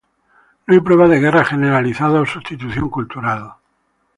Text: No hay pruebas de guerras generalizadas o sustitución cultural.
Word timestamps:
No 0.65 0.73
hay 0.73 0.79
pruebas 0.81 1.11
de 1.11 1.19
guerras 1.19 1.49
generalizadas 1.49 2.23
o 2.23 2.25
sustitución 2.25 2.89
cultural. 2.89 3.53